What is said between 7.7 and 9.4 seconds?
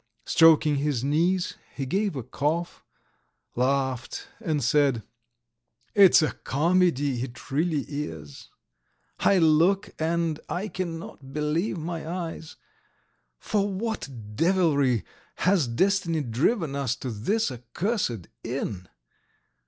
is.... I